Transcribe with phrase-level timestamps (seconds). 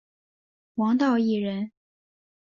[0.73, 1.71] 王道义人。